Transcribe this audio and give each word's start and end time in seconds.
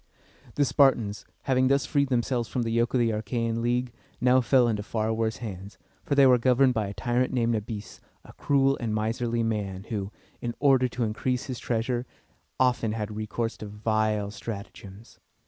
The 0.55 0.65
Spartans, 0.65 1.25
having 1.43 1.67
thus 1.67 1.85
freed 1.85 2.09
themselves 2.09 2.49
from 2.49 2.63
the 2.63 2.71
yoke 2.71 2.95
of 2.95 2.99
the 2.99 3.11
Achæan 3.11 3.57
League, 3.57 3.93
now 4.19 4.41
fell 4.41 4.67
into 4.67 4.81
far 4.81 5.13
worse 5.13 5.37
hands, 5.45 5.77
for 6.03 6.15
they 6.15 6.25
were 6.25 6.39
governed 6.39 6.73
by 6.73 6.87
a 6.87 6.93
tyrant 6.95 7.31
named 7.31 7.53
Na´bis, 7.53 7.99
a 8.25 8.33
cruel 8.33 8.75
and 8.79 8.95
miserly 8.95 9.43
man, 9.43 9.83
who, 9.89 10.11
in 10.41 10.55
order 10.59 10.87
to 10.87 11.03
increase 11.03 11.43
his 11.43 11.59
treasure, 11.59 12.07
often 12.59 12.93
had 12.93 13.15
recourse 13.15 13.57
to 13.57 13.67
vile 13.67 14.31
stratagems. 14.31 15.19